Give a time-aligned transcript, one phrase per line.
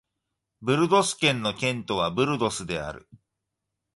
[0.63, 3.07] ブルゴス県の県都はブルゴスである